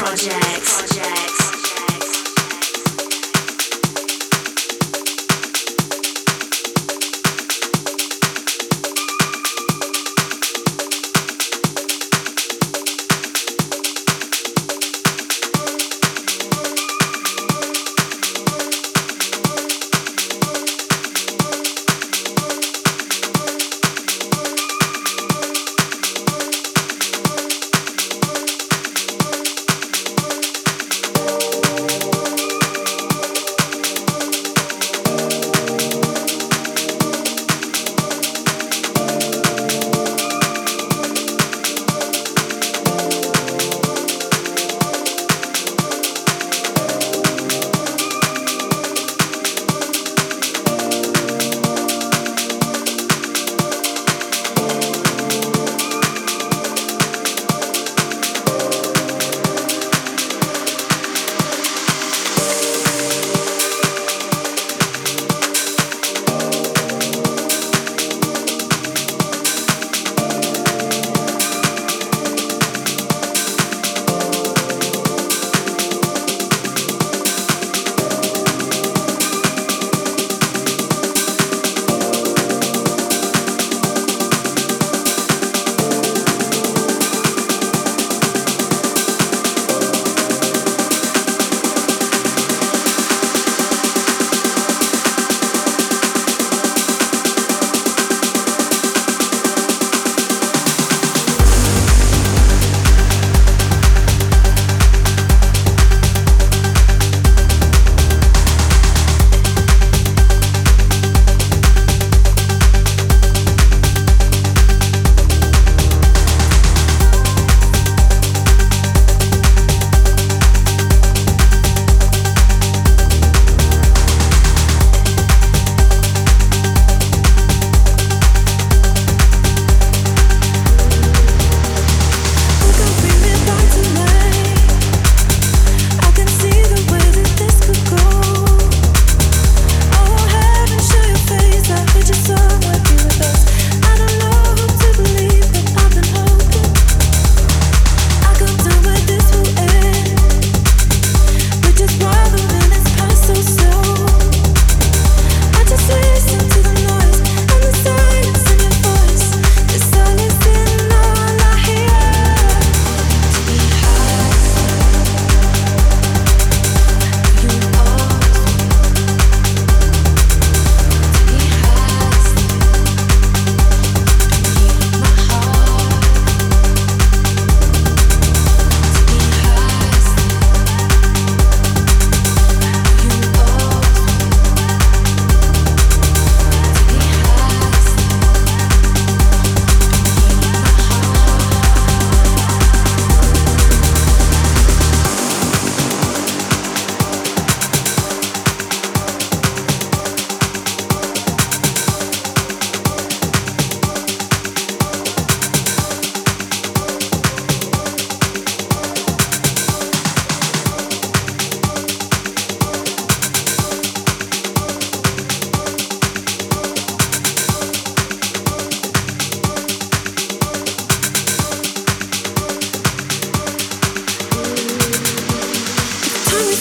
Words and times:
projects. 0.00 0.88
project. 0.88 1.29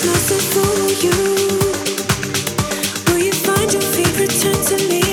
It's 0.01 0.31
for 0.53 0.87
you. 1.03 1.11
Will 3.07 3.25
you 3.25 3.33
find 3.33 3.73
your 3.73 3.81
feet, 3.81 4.15
turn 4.39 4.55
to 4.63 4.87
me? 4.87 5.08